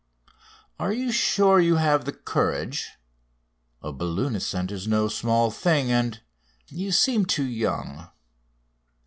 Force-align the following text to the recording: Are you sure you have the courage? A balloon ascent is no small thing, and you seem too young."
Are 0.79 0.91
you 0.91 1.11
sure 1.11 1.59
you 1.59 1.75
have 1.75 2.05
the 2.05 2.11
courage? 2.11 2.97
A 3.83 3.93
balloon 3.93 4.35
ascent 4.35 4.71
is 4.71 4.87
no 4.87 5.07
small 5.07 5.51
thing, 5.51 5.91
and 5.91 6.19
you 6.69 6.91
seem 6.91 7.23
too 7.23 7.45
young." 7.45 8.09